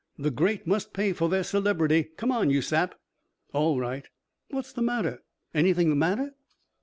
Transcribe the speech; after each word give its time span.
"The 0.17 0.31
great 0.31 0.65
must 0.65 0.93
pay 0.93 1.13
for 1.13 1.29
their 1.29 1.43
celebrity. 1.43 2.05
Come 2.17 2.31
on, 2.31 2.49
you 2.49 2.63
sap." 2.63 2.99
"All 3.53 3.77
right." 3.79 4.09
"What's 4.49 4.73
the 4.73 4.81
matter? 4.81 5.21
Anything 5.53 5.91
the 5.91 5.95
matter?" 5.95 6.33